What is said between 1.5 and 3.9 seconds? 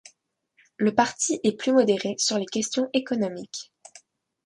plus modéré sur les questions économiques.